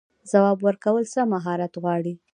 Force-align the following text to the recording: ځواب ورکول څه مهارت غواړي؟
ځواب 0.31 0.57
ورکول 0.67 1.03
څه 1.13 1.21
مهارت 1.33 1.73
غواړي؟ 1.81 2.13